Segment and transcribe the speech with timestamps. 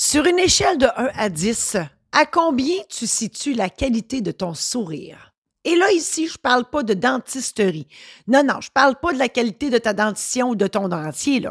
[0.00, 1.76] Sur une échelle de 1 à 10,
[2.12, 5.34] à combien tu situes la qualité de ton sourire?
[5.64, 7.88] Et là, ici, je ne parle pas de dentisterie.
[8.28, 10.86] Non, non, je ne parle pas de la qualité de ta dentition ou de ton
[10.86, 11.44] dentier.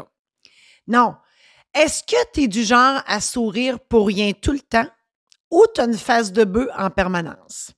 [0.86, 1.14] Non.
[1.74, 4.88] Est-ce que tu es du genre à sourire pour rien tout le temps
[5.50, 7.72] ou tu as une face de bœuf en permanence?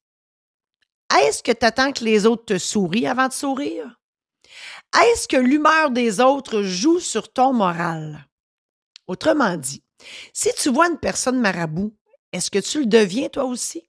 [1.20, 3.98] Est-ce que tu attends que les autres te sourient avant de sourire?
[5.02, 8.28] Est-ce que l'humeur des autres joue sur ton moral?
[9.08, 9.82] Autrement dit,
[10.32, 11.94] si tu vois une personne marabout,
[12.32, 13.88] est-ce que tu le deviens toi aussi?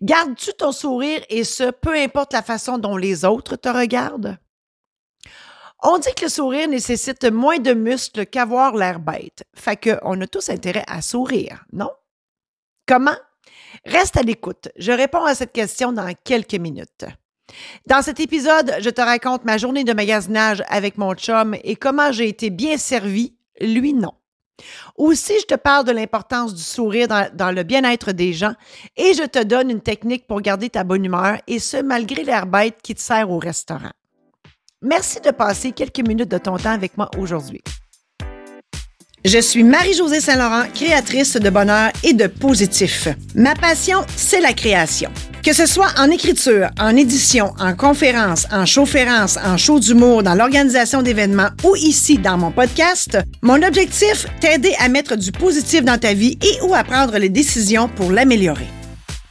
[0.00, 4.38] Gardes-tu ton sourire et ce, peu importe la façon dont les autres te regardent?
[5.84, 9.44] On dit que le sourire nécessite moins de muscles qu'avoir l'air bête.
[9.54, 11.90] Fait qu'on a tous intérêt à sourire, non?
[12.86, 13.16] Comment?
[13.84, 14.68] Reste à l'écoute.
[14.76, 17.04] Je réponds à cette question dans quelques minutes.
[17.86, 22.12] Dans cet épisode, je te raconte ma journée de magasinage avec mon chum et comment
[22.12, 24.12] j'ai été bien servi, lui non.
[24.96, 28.54] Aussi, je te parle de l'importance du sourire dans, le bien-être des gens
[28.96, 32.46] et je te donne une technique pour garder ta bonne humeur et ce, malgré l'air
[32.46, 33.90] bête qui te sert au restaurant.
[34.82, 37.62] Merci de passer quelques minutes de ton temps avec moi aujourd'hui.
[39.24, 43.06] Je suis Marie-Josée Saint-Laurent, créatrice de bonheur et de positif.
[43.36, 45.12] Ma passion, c'est la création.
[45.44, 50.34] Que ce soit en écriture, en édition, en conférence, en chaufférence, en show d'humour, dans
[50.34, 55.98] l'organisation d'événements ou ici dans mon podcast, mon objectif, t'aider à mettre du positif dans
[55.98, 58.66] ta vie et ou à prendre les décisions pour l'améliorer.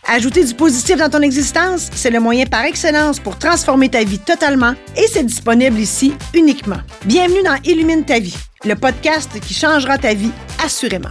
[0.08, 4.20] Ajouter du positif dans ton existence, c'est le moyen par excellence pour transformer ta vie
[4.20, 6.80] totalement et c'est disponible ici uniquement.
[7.06, 10.32] Bienvenue dans Illumine ta vie le podcast qui changera ta vie
[10.64, 11.10] assurément.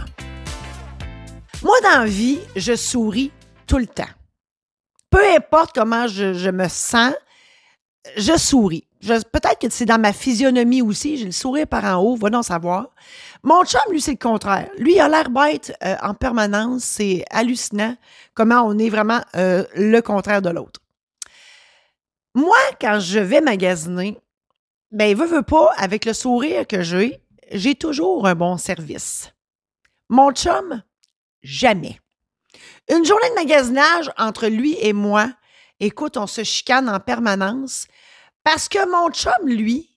[1.63, 3.31] Moi, dans la vie, je souris
[3.67, 4.03] tout le temps.
[5.09, 7.13] Peu importe comment je, me sens,
[8.15, 8.87] je souris.
[9.01, 12.45] Peut-être que c'est dans ma physionomie aussi, j'ai le sourire par en haut, va donc
[12.45, 12.89] savoir.
[13.43, 14.69] Mon chum, lui, c'est le contraire.
[14.77, 16.83] Lui, il a l'air bête euh, en permanence.
[16.83, 17.97] C'est hallucinant
[18.33, 20.79] comment on est vraiment euh, le contraire de l'autre.
[22.33, 24.17] Moi, quand je vais magasiner,
[24.91, 27.19] ben, veut, veut pas, avec le sourire que j'ai,
[27.51, 29.31] j'ai toujours un bon service.
[30.09, 30.83] Mon chum,
[31.43, 31.99] jamais.
[32.89, 35.31] Une journée de magasinage entre lui et moi,
[35.79, 37.87] écoute, on se chicane en permanence
[38.43, 39.89] parce que mon chum, lui,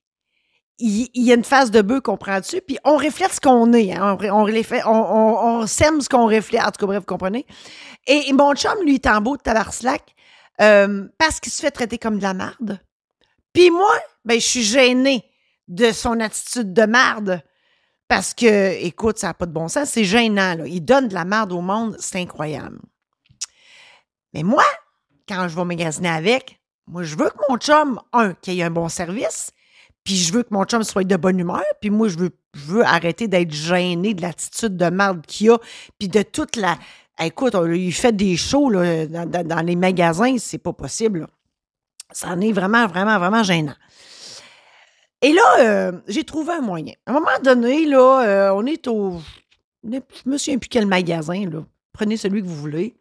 [0.78, 2.60] il, y a une face de bœuf, comprends-tu?
[2.60, 3.93] Puis on reflète ce qu'on est.
[3.93, 4.19] Hein?
[4.20, 6.62] On, on, sème ce qu'on reflète.
[6.62, 7.47] En tout cas, bref, vous comprenez?
[8.06, 10.14] Et, mon chum, lui, est en beau de tabarslac
[10.60, 12.81] euh, parce qu'il se fait traiter comme de la marde.
[13.53, 13.93] Puis moi,
[14.25, 15.25] ben, je suis gênée
[15.69, 17.42] de son attitude de marde.
[18.08, 19.88] Parce que, écoute, ça n'a pas de bon sens.
[19.88, 20.54] C'est gênant.
[20.54, 20.66] Là.
[20.66, 21.97] Il donne de la merde au monde.
[21.98, 22.78] C'est incroyable.
[24.34, 24.64] Mais moi,
[25.26, 28.70] quand je vais magasiner avec, moi, je veux que mon chum, un, qu'il ait un
[28.70, 29.52] bon service.
[30.04, 31.64] Puis je veux que mon chum soit de bonne humeur.
[31.81, 35.58] Puis moi, je veux, arrêter d'être gêné de l'attitude de merde qu'il a.
[35.98, 36.78] Puis de toute la.
[37.20, 41.28] Écoute, il fait des shows là, dans, les magasins, c'est pas possible.
[42.10, 43.75] Ça en est vraiment, vraiment, vraiment gênant.
[45.24, 46.92] Et là, euh, j'ai trouvé un moyen.
[47.06, 49.22] À un moment donné, là, euh, on est au.
[49.82, 51.64] Je me souviens plus quel magasin, là.
[51.94, 52.94] Prenez celui que vous voulez.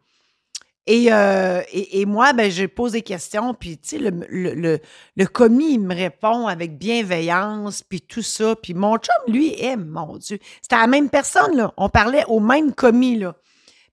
[0.86, 1.60] Et, euh,
[2.06, 6.78] moi, ben, je pose des questions, puis, tu sais, le, commis, il me répond avec
[6.78, 8.56] bienveillance, puis tout ça.
[8.56, 11.74] Puis mon chum, lui, est, mon Dieu, c'était la même personne, là.
[11.76, 13.36] On parlait au même commis, là.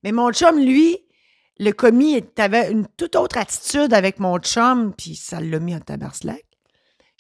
[0.05, 0.99] Mais mon chum, lui,
[1.59, 5.81] le commis avait une toute autre attitude avec mon chum, puis ça l'a mis en
[5.81, 6.45] tabarslac.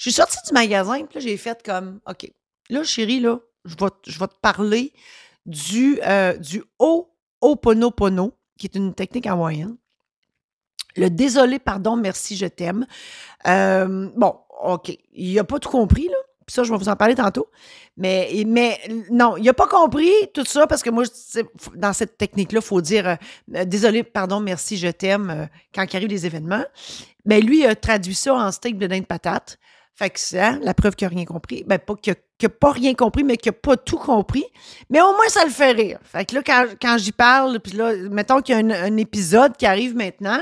[0.01, 2.27] Je suis sortie du magasin, puis là, j'ai fait comme, OK,
[2.71, 4.93] là, chérie, là, je vais, je vais te parler
[5.45, 9.77] du, euh, du Ho'oponopono, qui est une technique hawaïenne.
[10.95, 12.87] Le désolé, pardon, merci, je t'aime.
[13.45, 16.17] Euh, bon, OK, il n'a pas tout compris, là.
[16.47, 17.51] Puis ça, je vais vous en parler tantôt.
[17.95, 18.79] Mais, mais
[19.11, 21.03] non, il n'a pas compris tout ça parce que moi,
[21.75, 23.07] dans cette technique-là, il faut dire
[23.53, 26.65] euh, désolé, pardon, merci, je t'aime quand il arrive des événements.
[27.23, 29.59] Mais lui, il a traduit ça en steak de dinde patate.
[30.01, 31.63] Fait que la preuve qu'il n'a rien compris.
[31.67, 34.43] Ben, pas qu'il n'a pas rien compris, mais qu'il n'a pas tout compris.
[34.89, 35.99] Mais au moins, ça le fait rire.
[36.03, 36.41] Fait que là,
[36.81, 40.39] quand, j'y parle, puis là, mettons qu'il y a un, épisode qui arrive maintenant.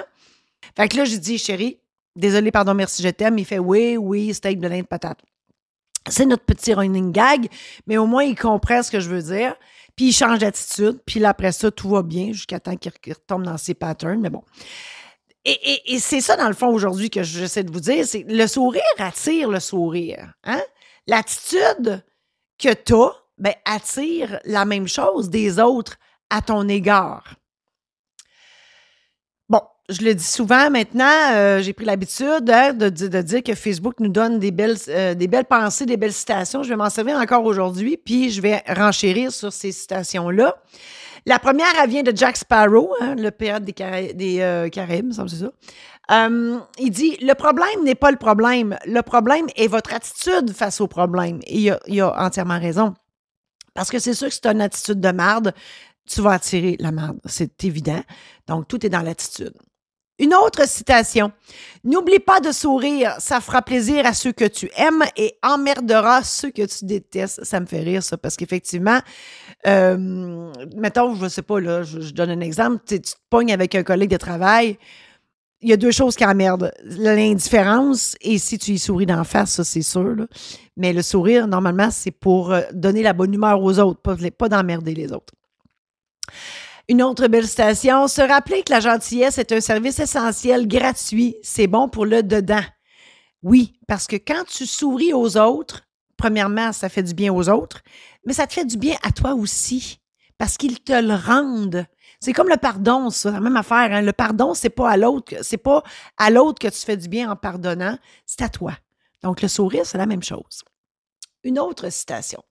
[0.78, 1.78] Fait que là, j'ai dit, chérie,
[2.16, 3.38] désolé, pardon, merci, je t'aime.
[3.38, 5.20] Il fait oui, oui, steak de l'Inde patate.
[6.08, 7.50] C'est notre petit running gag,
[7.86, 9.56] mais au moins, il comprend ce que je veux dire.
[9.98, 11.02] Puis il change d'attitude.
[11.06, 14.22] Puis après ça, tout va bien jusqu'à temps qu'il retombe dans ses patterns.
[14.22, 14.44] Mais bon.
[15.86, 18.82] Et, c'est ça, dans le fond, aujourd'hui, que j'essaie de vous dire, c'est le sourire
[18.98, 20.34] attire le sourire.
[20.44, 20.62] Hein?
[21.08, 22.04] L'attitude
[22.58, 25.98] que tu as ben, attire la même chose des autres
[26.30, 27.36] à ton égard.
[29.48, 33.96] Bon, je le dis souvent maintenant, euh, j'ai pris l'habitude hein, de, dire que Facebook
[34.00, 36.64] nous donne des belles, euh, des belles pensées, des belles citations.
[36.64, 40.62] Je vais m'en servir encore aujourd'hui, puis je vais renchérir sur ces citations-là.
[41.26, 45.12] La première, elle vient de Jack Sparrow, hein, le pirate des, Caraïbes, des euh, Caraïbes,
[45.12, 45.26] ça.
[46.80, 48.78] il dit Le problème n'est pas le problème.
[48.86, 51.40] Le problème est votre attitude face au problème.
[51.46, 52.94] Et il a, il a entièrement raison.
[53.74, 55.54] Parce que c'est sûr que c'est une attitude de merde,
[56.06, 57.20] tu vas attirer la merde.
[57.26, 58.02] C'est évident.
[58.48, 59.54] Donc, tout est dans l'attitude.
[60.20, 61.32] Une autre citation.
[61.86, 66.52] N'oublie pas de sourire, ça fera plaisir à ceux que tu aimes et emmerdera ceux
[66.52, 67.46] que tu détestes.
[67.46, 69.00] Ça me fait rire, ça, parce qu'effectivement,
[69.66, 73.76] euh, mettons, je ne sais pas, là, je, donne un exemple, tu, te pognes avec
[73.76, 74.78] un collègue de travail,
[75.62, 76.72] il y a deux choses qui emmerdent.
[76.84, 80.28] L'indifférence et si tu y souris d'en face, ça, c'est sûr.
[80.76, 84.50] Mais le sourire, normalement, c'est pour euh, donner la bonne humeur aux autres, pas, pas
[84.50, 85.34] d'emmerder les autres.
[86.90, 91.68] Une autre belle citation, se rappeler que la gentillesse est un service essentiel, gratuit, c'est
[91.68, 92.64] bon pour le dedans.
[93.44, 95.84] Oui, parce que quand tu souris aux autres,
[96.18, 97.82] premièrement, ça fait du bien aux autres,
[98.26, 100.00] mais ça te fait du bien à toi aussi,
[100.40, 101.86] parce qu'ils te le rendent.
[102.20, 103.94] C'est comme le pardon, c'est la même affaire.
[103.94, 104.02] Hein.
[104.02, 105.84] Le pardon, c'est pas à l'autre, c'est pas
[106.18, 108.74] à l'autre que tu fais du bien en pardonnant, c'est à toi.
[109.22, 110.64] Donc le sourire, c'est la même chose.
[111.44, 112.44] Une autre citation.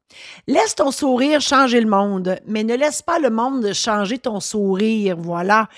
[0.46, 5.16] Laisse ton sourire changer le monde, mais ne laisse pas le monde changer ton sourire.
[5.18, 5.68] Voilà.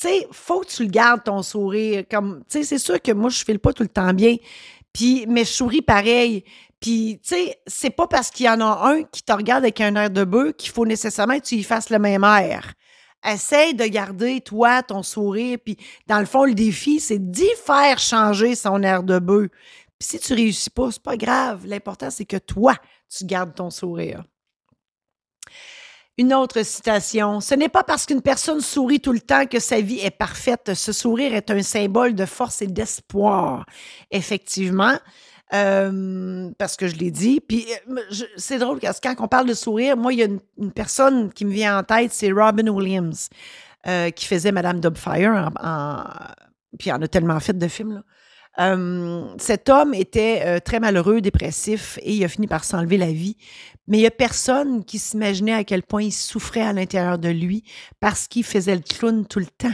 [0.00, 2.04] Tu sais, faut que tu le gardes, ton sourire.
[2.08, 4.36] Comme, tu sais, c'est sûr que moi, je file pas tout le temps bien.
[4.92, 6.44] Puis, mais je souris pareil.
[6.80, 9.80] Puis, tu sais, c'est pas parce qu'il y en a un qui te regarde avec
[9.80, 12.74] un air de bœuf qu'il faut nécessairement que tu y fasses le même air.
[13.28, 15.58] Essaye de garder, toi, ton sourire.
[15.62, 15.76] Puis,
[16.06, 19.48] dans le fond, le défi, c'est d'y faire changer son air de bœuf.
[20.00, 21.66] Puis si tu réussis pas, c'est pas grave.
[21.66, 22.74] L'important, c'est que toi,
[23.14, 24.24] tu gardes ton sourire.
[26.16, 27.40] Une autre citation.
[27.40, 30.72] Ce n'est pas parce qu'une personne sourit tout le temps que sa vie est parfaite.
[30.72, 33.66] Ce sourire est un symbole de force et d'espoir.
[34.10, 34.98] Effectivement,
[35.52, 37.40] euh, parce que je l'ai dit.
[37.40, 38.00] Puis euh,
[38.36, 41.30] c'est drôle parce que quand on parle de sourire, moi, il y a une, personne
[41.30, 43.28] qui me vient en tête, c'est Robin Williams,
[43.86, 45.50] euh, qui faisait Madame Dubfire.
[45.60, 46.04] En,
[46.78, 48.02] puis il en a tellement fait de films.
[49.38, 53.36] Cet homme était euh, très malheureux, dépressif, et il a fini par s'enlever la vie.
[53.86, 57.28] Mais il n'y a personne qui s'imaginait à quel point il souffrait à l'intérieur de
[57.28, 57.64] lui
[58.00, 59.68] parce qu'il faisait le clown tout le temps.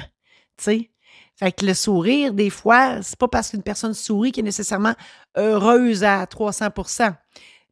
[0.59, 0.91] sais.
[1.39, 4.95] Fait que le sourire, des fois, c'est pas parce qu'une personne sourit qu'elle est nécessairement
[5.37, 7.15] heureuse à 300%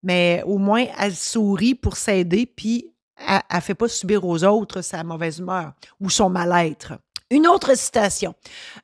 [0.04, 4.82] mais au moins, elle sourit pour s'aider, puis elle ne fait pas subir aux autres
[4.82, 6.92] sa mauvaise humeur ou son mal-être.
[7.30, 8.34] Une autre citation.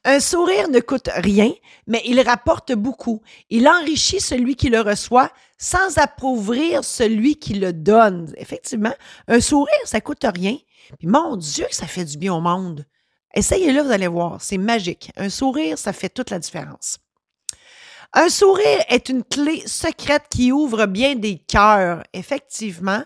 [0.05, 1.53] Un sourire ne coûte rien,
[1.87, 3.23] mais il rapporte beaucoup.
[3.51, 8.33] Il enrichit celui qui le reçoit sans appauvrir celui qui le donne.
[8.39, 8.95] Effectivement,
[9.29, 10.57] un sourire, ça coûte rien.
[10.99, 12.87] Puis mon Dieu, ça fait du bien au monde.
[13.35, 15.13] Essayez-le, vous allez voir, c'est magique.
[15.17, 16.99] Un sourire, ça fait toute la différence.
[18.13, 22.03] Un sourire est une clé secrète qui ouvre bien des cœurs.
[22.13, 23.05] Effectivement,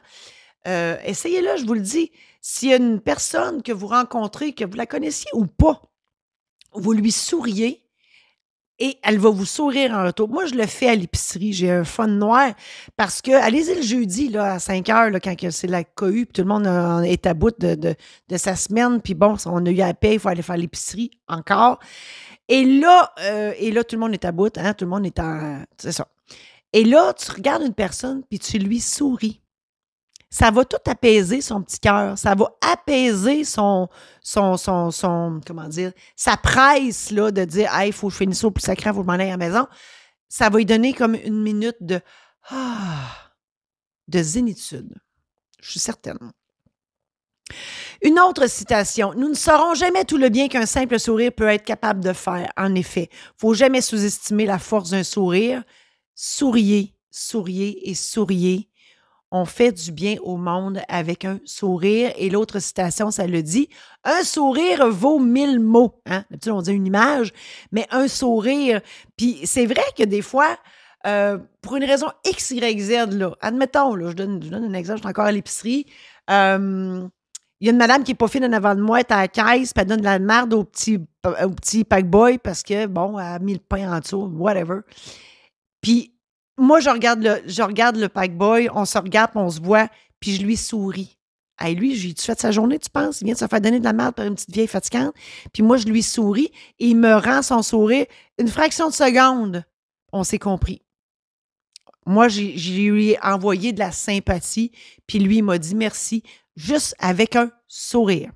[0.67, 2.11] euh, essayez-le, je vous le dis.
[2.47, 5.81] S'il y a une personne que vous rencontrez, que vous la connaissiez ou pas,
[6.75, 7.83] vous lui souriez
[8.79, 10.29] et elle va vous sourire en retour.
[10.29, 11.55] Moi, je le fais à l'épicerie.
[11.55, 12.53] J'ai un fun noir
[12.99, 16.35] parce que, allez-y le jeudi là, à 5 heures, là, quand c'est la cohue, puis
[16.35, 16.67] tout le monde
[17.07, 20.21] est à bout de, de, sa semaine, puis bon, on a eu à payer, il
[20.21, 21.79] faut aller faire l'épicerie encore.
[22.49, 25.07] Et là, euh, et là, tout le monde est à bout, hein, tout le monde
[25.07, 25.65] est en.
[25.79, 26.09] C'est ça.
[26.75, 29.41] Et là, tu regardes une personne, puis tu lui souris
[30.35, 32.19] ça va tout apaiser son petit cœur.
[32.19, 33.89] Ça va apaiser son,
[34.21, 38.19] son, son, son, comment dire, sa presse, là, de dire, hey, il faut que je
[38.19, 39.69] finisse au plus sacré, il faut que m'en à la maison.
[40.29, 42.01] Ça va lui donner comme une minute de,
[42.51, 43.13] ah,
[44.09, 44.93] de zénitude.
[45.63, 46.19] Je suis certaine.
[48.03, 49.15] Une autre citation.
[49.15, 52.51] Nous ne saurons jamais tout le bien qu'un simple sourire peut être capable de faire.
[52.57, 55.63] En effet, faut jamais sous-estimer la force d'un sourire.
[56.17, 58.69] Souriez, souriez et souriez
[59.37, 62.13] on fait du bien au monde avec un sourire.
[62.17, 63.69] Et l'autre citation, ça le dit,
[64.05, 66.01] un sourire vaut mille mots.
[66.07, 66.23] Hein?
[66.47, 67.33] on dit une image,
[67.73, 68.81] mais un sourire.
[69.17, 70.57] Puis c'est vrai que des fois,
[71.09, 74.99] euh, pour une raison X, Y, Z, là, admettons, là, je, donne, donne un exemple,
[74.99, 75.87] je suis encore à l'épicerie.
[76.31, 77.03] Euh,
[77.59, 79.13] il y a une madame qui est pas fine en avant de moi, elle est
[79.13, 82.63] à la caisse, puis elle donne de la merde au petit, au petit packboy parce
[82.63, 84.83] que, bon, elle a mis le pain en dessous, whatever.
[85.81, 86.14] Puis
[86.57, 89.89] moi, je regarde le, je regarde le packboy, on se regarde, on se voit,
[90.21, 91.19] puis je lui souris.
[91.63, 93.21] Lui, j'ai tu fais de sa journée, tu penses?
[93.21, 95.15] Il vient de se faire donner de la merde par une petite vieille fatigante.
[95.53, 98.07] Puis moi, je lui souris et il me rend son sourire
[98.39, 99.65] une fraction de seconde.
[100.13, 100.83] On s'est compris.
[102.07, 104.73] Moi, j'ai lui ai envoyé de la sympathie,
[105.07, 106.23] puis lui, il m'a dit merci,
[106.55, 108.31] juste avec un sourire.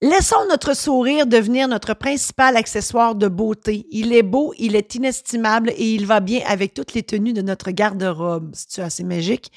[0.00, 3.84] Laissons notre sourire devenir notre principal accessoire de beauté.
[3.90, 7.42] Il est beau, il est inestimable et il va bien avec toutes les tenues de
[7.42, 8.52] notre garde-robe.
[8.54, 9.50] C'est assez magique?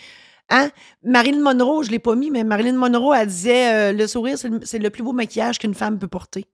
[0.50, 0.72] Hein?
[1.04, 4.80] Marilyn Monroe, je l'ai pas mis, mais Marilyn Monroe, elle disait euh, le sourire, c'est
[4.80, 6.48] le, plus beau maquillage qu'une femme peut porter.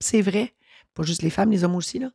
[0.00, 0.52] C'est vrai.
[0.92, 2.00] Pas juste les femmes, les hommes aussi.
[2.00, 2.10] Là.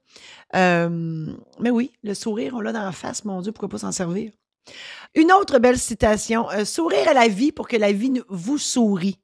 [0.56, 1.26] Euh,
[1.60, 4.32] mais oui, le sourire, on l'a dans la face, mon Dieu, pourquoi pas s'en servir?
[5.16, 9.18] Une autre belle citation euh, Sourire à la vie pour que la vie vous sourit.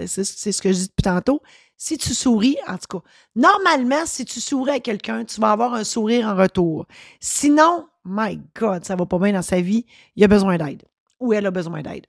[0.00, 1.42] Ben, c'est ce que je dis depuis tantôt.
[1.76, 3.04] Si tu souris, en tout cas,
[3.36, 6.86] normalement, si tu souris à quelqu'un, tu vas avoir un sourire en retour.
[7.20, 9.84] Sinon, my God, ça va pas bien dans sa vie,
[10.16, 10.84] il a besoin d'aide.
[11.20, 12.06] Ou elle a besoin d'aide.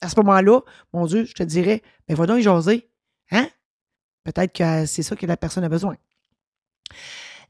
[0.00, 0.62] À ce moment-là,
[0.92, 2.88] mon Dieu, je te dirais, ben va donc y jaser.
[3.30, 3.46] Hein?
[4.24, 5.96] Peut-être que c'est ça que la personne a besoin.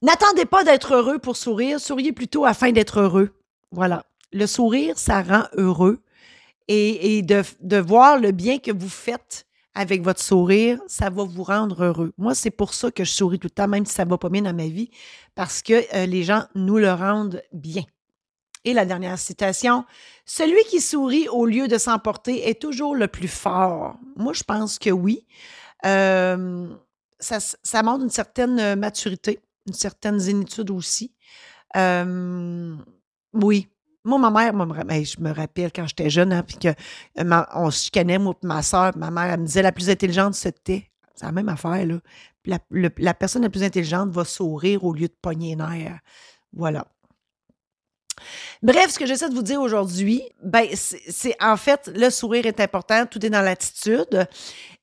[0.02, 3.30] N'attendez pas d'être heureux pour sourire, souriez plutôt afin d'être heureux.
[3.70, 4.04] Voilà.
[4.32, 6.02] Le sourire, ça rend heureux.
[6.68, 11.84] Et, de, voir le bien que vous faites avec votre sourire, ça va vous rendre
[11.84, 12.12] heureux.
[12.18, 14.28] Moi, c'est pour ça que je souris tout le temps, même si ça va pas
[14.28, 14.90] bien dans ma vie,
[15.34, 17.84] parce que euh, les gens nous le rendent bien.
[18.64, 19.84] Et la dernière citation,
[20.24, 23.96] celui qui sourit au lieu de s'emporter est toujours le plus fort.
[24.16, 25.26] Moi, je pense que oui.
[25.84, 26.68] Euh,
[27.18, 31.12] ça, montre une certaine maturité, une certaine zénitude aussi.
[31.76, 32.76] Euh,
[33.32, 33.68] oui,
[34.04, 37.70] moi, ma mère, moi, ben, je me rappelle quand j'étais jeune, hein, puis qu'on euh,
[37.70, 40.90] se chicanait, ma soeur, ma mère, elle me disait la plus intelligente, c'était.
[41.14, 41.98] C'est la même affaire, là.
[42.44, 46.00] La, la, personne la plus intelligente va sourire au lieu de pogner nerf.
[46.52, 46.84] Voilà.
[48.62, 52.58] Bref, ce que j'essaie de vous dire aujourd'hui, ben, c'est en fait, le sourire est
[52.58, 54.26] important, tout est dans l'attitude.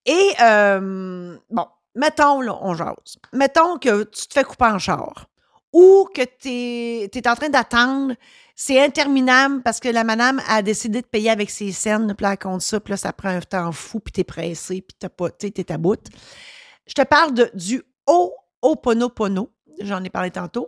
[0.05, 3.17] Et, euh, bon, mettons, là, on jase.
[3.33, 5.27] Mettons que tu te fais couper en char
[5.73, 8.15] ou que tu es, en train d'attendre
[8.61, 12.33] c'est interminable parce que la madame a décidé de payer avec ses scènes, puis là,
[12.33, 15.07] elle compte ça, puis là, ça prend un temps fou, puis t'es pressé, puis t'as
[15.07, 15.77] pas, t'es à.
[16.85, 19.49] Je te parle de, du Ho'oponopono,
[19.79, 20.67] j'en ai parlé tantôt.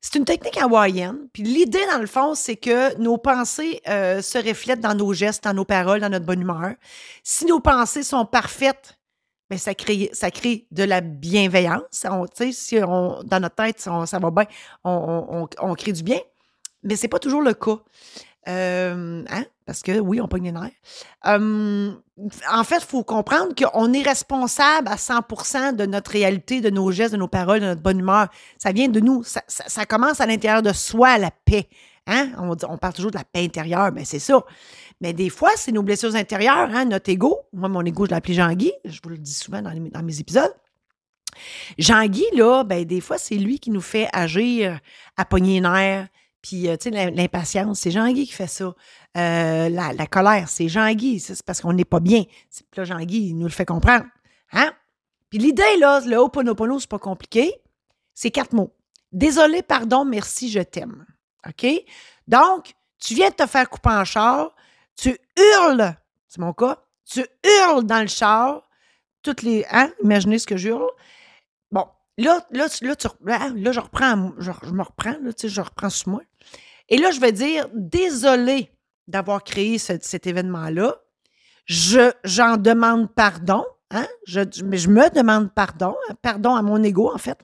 [0.00, 4.38] C'est une technique hawaïenne, puis l'idée, dans le fond, c'est que nos pensées euh, se
[4.38, 6.74] reflètent dans nos gestes, dans nos paroles, dans notre bonne humeur.
[7.24, 8.96] Si nos pensées sont parfaites,
[9.50, 12.04] bien, ça crée, ça crée de la bienveillance.
[12.04, 14.46] On, si on, dans notre tête, ça va bien,
[14.84, 16.18] on, on crée du bien
[16.86, 17.78] mais c'est pas toujours le cas.
[18.48, 19.44] Euh, hein?
[19.66, 20.70] Parce que oui, on pogne les nerfs.
[21.24, 26.92] en fait, il faut comprendre qu'on est responsable à 100% de notre réalité, de nos
[26.92, 28.28] gestes, de nos paroles, de notre bonne humeur.
[28.58, 29.24] Ça vient de nous.
[29.24, 31.68] Ça, commence à l'intérieur de soi, la paix.
[32.06, 32.32] Hein?
[32.38, 34.44] On, parle toujours de la paix intérieure, mais c'est ça.
[35.00, 36.84] Mais des fois, c'est nos blessures intérieures, hein?
[36.84, 37.40] notre ego.
[37.52, 38.72] Moi, mon ego, je l'appelle Jean-Guy.
[38.84, 40.54] Je vous le dis souvent dans, mes épisodes.
[41.78, 44.78] Jean-Guy, là, ben, des fois, c'est lui qui nous fait agir
[45.16, 46.08] à pogner les nerfs,
[46.46, 48.72] puis, euh, tu sais, l'impatience, c'est Jean-Guy qui fait ça.
[49.16, 51.18] Euh, la, colère, c'est Jean-Guy.
[51.18, 52.22] C'est parce qu'on n'est pas bien.
[52.22, 54.04] Puis là, Jean-Guy, il nous le fait comprendre.
[54.52, 54.72] Hein?
[55.28, 57.52] Puis l'idée, là, le Ho'oponopono, c'est pas compliqué.
[58.14, 58.72] C'est quatre mots.
[59.10, 61.04] Désolé, pardon, merci, je t'aime.
[61.48, 61.66] OK?
[62.26, 64.54] Donc, tu viens de te faire couper en char,
[64.96, 65.94] tu hurles,
[66.28, 68.62] c'est mon cas, tu hurles dans le char,
[69.22, 69.64] toutes les.
[69.70, 69.90] Hein?
[70.02, 70.88] Imaginez ce que j'hurle.
[71.70, 71.86] Bon,
[72.18, 75.90] là, là, là, tu, là, je reprends, je, me reprends, là, tu sais, je reprends
[75.90, 76.22] sur moi.
[76.88, 78.70] Et là, je vais dire désolé
[79.08, 80.96] d'avoir créé cet événement-là.
[81.64, 84.06] Je, j'en demande pardon, hein?
[84.26, 87.38] Je, mais je me demande pardon, hein, pardon à mon ego, en fait.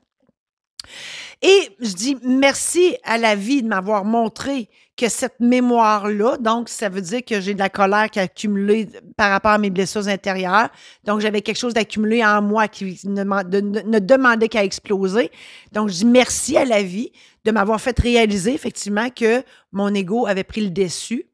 [1.41, 6.87] Et je dis merci à la vie de m'avoir montré que cette mémoire-là, donc ça
[6.87, 8.87] veut dire que j'ai de la colère qui a accumulé
[9.17, 10.69] par rapport à mes blessures intérieures.
[11.03, 15.31] Donc j'avais quelque chose d'accumulé en moi qui ne, demandait qu'à exploser.
[15.71, 17.11] Donc je dis merci à la vie
[17.43, 21.25] de m'avoir fait réaliser effectivement que mon ego avait pris le dessus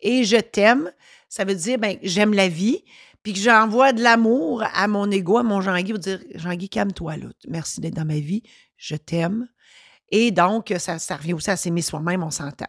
[0.00, 0.90] et je t'aime.
[1.28, 2.84] Ça veut dire, ben, j'aime la vie,
[3.22, 7.16] puis que j'envoie de l'amour à mon ego, à mon Jean-Guy, pour dire, Jean-Guy, calme-toi,
[7.16, 7.26] là.
[7.48, 8.42] Merci d'être dans ma vie.
[8.78, 9.48] Je t'aime.
[10.10, 12.68] Et donc, ça, revient aussi à s'aimer soi-même, on s'entend.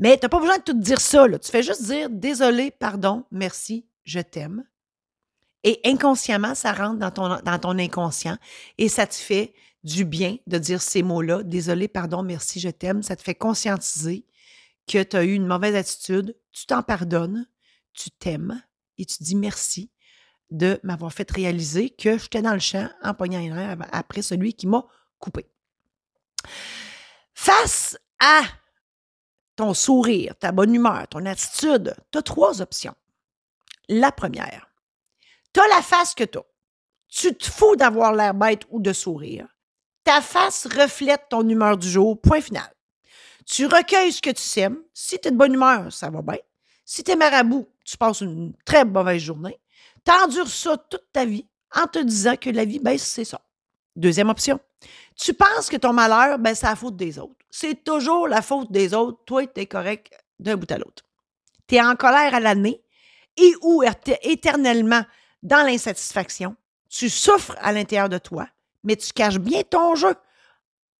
[0.00, 1.38] Mais tu n'as pas besoin de tout dire ça, là.
[1.38, 4.64] Tu fais juste dire, désolé, pardon, merci, je t'aime.
[5.62, 8.38] Et inconsciemment, ça rentre dans ton, inconscient
[8.78, 9.52] et ça te fait
[9.84, 11.42] du bien de dire ces mots-là.
[11.42, 13.02] Désolé, pardon, merci, je t'aime.
[13.02, 14.24] Ça te fait conscientiser
[14.88, 16.34] que tu as eu une mauvaise attitude.
[16.50, 17.46] Tu t'en pardonnes,
[17.92, 18.62] tu t'aimes
[18.98, 19.90] et tu dis merci
[20.50, 24.66] de m'avoir fait réaliser que j'étais dans le champ en pognant heure après celui qui
[24.66, 24.84] m'a
[25.20, 25.46] coupé.
[27.34, 28.42] Face à
[29.56, 32.94] ton sourire, ta bonne humeur, ton attitude, tu as trois options.
[33.88, 34.70] La première,
[35.52, 36.38] tu as la face que tu.
[37.08, 39.46] Tu te fous d'avoir l'air bête ou de sourire.
[40.04, 42.72] Ta face reflète ton humeur du jour, point final.
[43.46, 44.78] Tu recueilles ce que tu sèmes.
[44.94, 46.38] Si tu es de bonne humeur, ça va bien.
[46.84, 49.60] Si tu es marabout, tu passes une très mauvaise journée.
[50.04, 51.46] Tu endures ça toute ta vie.
[51.74, 53.40] en te disant que la vie, ben, c'est ça.
[53.94, 54.58] Deuxième option.
[55.20, 57.34] Tu penses que ton malheur, ben, c'est la faute des autres.
[57.50, 59.18] C'est toujours la faute des autres.
[59.26, 61.04] Toi, tu es correct d'un bout à l'autre.
[61.68, 62.82] Tu es en colère à l'année
[63.36, 63.82] et ou
[64.22, 65.04] éternellement
[65.42, 66.56] dans l'insatisfaction.
[66.88, 68.46] Tu souffres à l'intérieur de toi,
[68.82, 70.14] mais tu caches bien ton jeu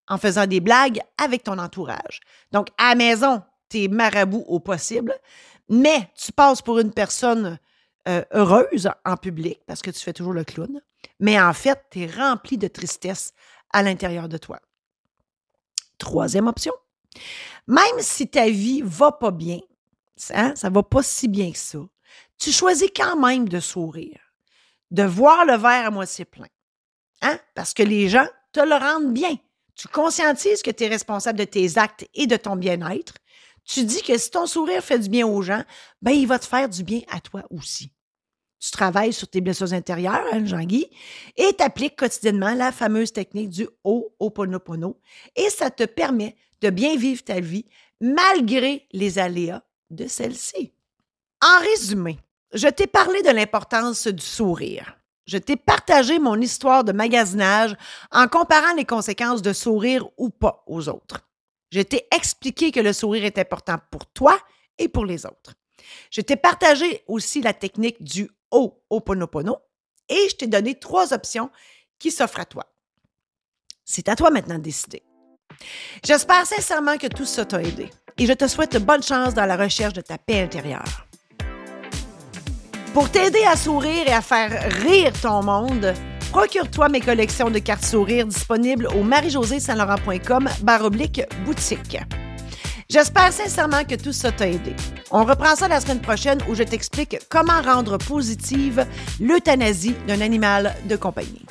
[0.07, 2.21] en faisant des blagues avec ton entourage.
[2.53, 5.15] Donc, à la maison, tu es marabout au possible,
[5.71, 7.59] mais tu passes pour une personne
[8.07, 10.81] euh, heureuse en public parce que tu fais toujours le clown,
[11.21, 13.33] mais en fait, tu es rempli de tristesse
[13.73, 14.61] à l'intérieur de toi.
[15.99, 16.73] Troisième option,
[17.67, 19.61] même si ta vie va pas bien,
[20.31, 21.79] hein, ça va pas si bien que ça,
[22.39, 24.21] tu choisis quand même de sourire,
[24.91, 26.49] de voir le verre à moitié plein.
[27.23, 27.39] Hein?
[27.55, 29.37] Parce que les gens te le rendent bien.
[29.75, 33.15] Tu conscientises que tu es responsable de tes actes et de ton bien-être.
[33.65, 35.62] Tu dis que si ton sourire fait du bien aux gens,
[36.03, 37.93] ben il va te faire du bien à toi aussi.
[38.61, 40.87] Tu travailles sur tes blessures intérieures, hein, Jean-Guy,
[41.37, 45.00] et tu appliques quotidiennement la fameuse technique du Ho'oponopono,
[45.35, 47.64] et ça te permet de bien vivre ta vie
[48.00, 50.73] malgré les aléas de celle-ci.
[51.43, 52.19] En résumé,
[52.52, 54.97] je t'ai parlé de l'importance du sourire.
[55.26, 57.75] Je t'ai partagé mon histoire de magasinage
[58.11, 61.29] en comparant les conséquences de sourire ou pas aux autres.
[61.71, 64.37] Je t'ai expliqué que le sourire est important pour toi
[64.76, 65.55] et pour les autres.
[66.11, 69.59] Je t'ai partagé aussi la technique du Ho'oponopono
[70.09, 71.51] et je t'ai donné trois options
[71.99, 72.67] qui s'offrent à toi.
[73.85, 75.03] C'est à toi maintenant de décider.
[76.05, 79.57] J'espère sincèrement que tout ça t'a aidé et je te souhaite bonne chance dans la
[79.57, 81.07] recherche de ta paix intérieure.
[82.93, 84.51] Pour t'aider à sourire et à faire
[84.83, 85.95] rire ton monde,
[86.33, 91.99] procure-toi mes collections de cartes sourires disponibles au marie-josée-saint-laurent.com baroblique boutique.
[92.91, 94.75] J'espère sincèrement que tout ça t'a aidé.
[95.13, 98.85] On reprend ça la semaine prochaine où je t'explique comment rendre positive
[99.21, 101.47] l'euthanasie d'un animal de compagnie.